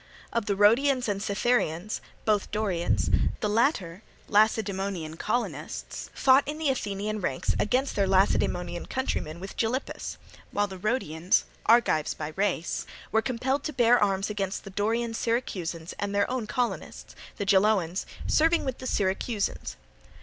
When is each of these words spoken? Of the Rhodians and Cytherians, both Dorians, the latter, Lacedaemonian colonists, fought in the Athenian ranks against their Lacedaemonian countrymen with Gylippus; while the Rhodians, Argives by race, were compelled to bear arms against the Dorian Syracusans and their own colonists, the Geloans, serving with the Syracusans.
Of 0.33 0.47
the 0.47 0.55
Rhodians 0.55 1.07
and 1.07 1.21
Cytherians, 1.21 2.01
both 2.25 2.49
Dorians, 2.49 3.11
the 3.39 3.47
latter, 3.47 4.01
Lacedaemonian 4.27 5.15
colonists, 5.17 6.09
fought 6.15 6.43
in 6.47 6.57
the 6.57 6.69
Athenian 6.69 7.21
ranks 7.21 7.53
against 7.59 7.95
their 7.95 8.07
Lacedaemonian 8.07 8.87
countrymen 8.87 9.39
with 9.39 9.55
Gylippus; 9.57 10.17
while 10.49 10.65
the 10.65 10.79
Rhodians, 10.79 11.43
Argives 11.67 12.15
by 12.15 12.33
race, 12.35 12.87
were 13.11 13.21
compelled 13.21 13.63
to 13.65 13.73
bear 13.73 14.03
arms 14.03 14.31
against 14.31 14.63
the 14.63 14.71
Dorian 14.71 15.13
Syracusans 15.13 15.93
and 15.99 16.15
their 16.15 16.27
own 16.31 16.47
colonists, 16.47 17.15
the 17.37 17.45
Geloans, 17.45 18.07
serving 18.25 18.65
with 18.65 18.79
the 18.79 18.87
Syracusans. 18.87 19.75